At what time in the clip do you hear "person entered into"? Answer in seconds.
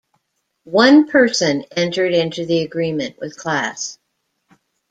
1.11-2.43